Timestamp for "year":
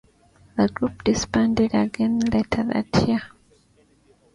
3.07-3.21